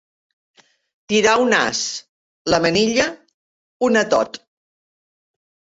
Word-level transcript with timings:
Tirar 1.13 1.33
un 1.43 1.53
as, 1.59 1.81
la 2.55 2.63
manilla, 2.67 3.07
un 3.91 4.05
atot. 4.05 4.45